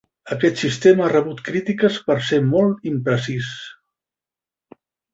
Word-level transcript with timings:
Aquest 0.35 0.61
sistema 0.61 1.05
ha 1.07 1.09
rebut 1.11 1.43
crítiques 1.51 2.01
per 2.09 2.17
ser 2.31 2.41
molt 2.57 2.91
imprecís. 2.95 3.55